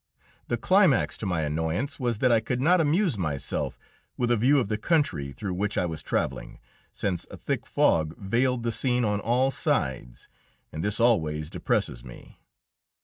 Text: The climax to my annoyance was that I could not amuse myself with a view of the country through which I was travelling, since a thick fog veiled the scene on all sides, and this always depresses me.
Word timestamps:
The 0.47 0.57
climax 0.57 1.15
to 1.19 1.27
my 1.27 1.41
annoyance 1.41 1.99
was 1.99 2.17
that 2.17 2.31
I 2.31 2.39
could 2.39 2.59
not 2.59 2.81
amuse 2.81 3.19
myself 3.19 3.77
with 4.17 4.31
a 4.31 4.35
view 4.35 4.59
of 4.59 4.67
the 4.67 4.79
country 4.79 5.31
through 5.31 5.53
which 5.53 5.77
I 5.77 5.85
was 5.85 6.01
travelling, 6.01 6.57
since 6.91 7.27
a 7.29 7.37
thick 7.37 7.67
fog 7.67 8.17
veiled 8.17 8.63
the 8.63 8.71
scene 8.71 9.05
on 9.05 9.19
all 9.19 9.51
sides, 9.51 10.27
and 10.71 10.83
this 10.83 10.99
always 10.99 11.51
depresses 11.51 12.03
me. 12.03 12.39